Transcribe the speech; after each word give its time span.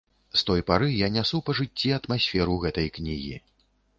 З 0.39 0.43
той 0.49 0.61
пары 0.69 0.87
я 0.91 1.09
нясу 1.17 1.41
па 1.49 1.55
жыцці 1.59 1.93
атмасферу 1.99 2.57
гэтай 2.63 2.87
кнігі. 2.95 3.35